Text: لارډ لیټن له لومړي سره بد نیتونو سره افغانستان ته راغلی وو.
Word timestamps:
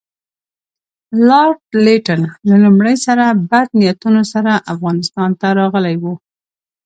لارډ 1.27 1.59
لیټن 1.85 2.21
له 2.49 2.55
لومړي 2.63 2.95
سره 3.05 3.25
بد 3.49 3.67
نیتونو 3.81 4.21
سره 4.33 4.53
افغانستان 4.73 5.29
ته 5.39 5.47
راغلی 5.59 5.95
وو. 6.03 6.13